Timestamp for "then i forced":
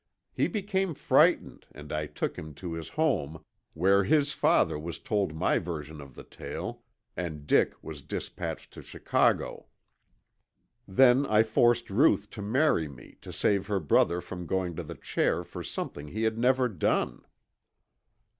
10.87-11.91